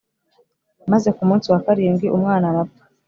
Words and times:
Maze 0.91 1.09
ku 1.15 1.23
munsi 1.29 1.45
wa 1.51 1.59
karindwi 1.65 2.05
umwana 2.17 2.45
arapfa 2.51 2.83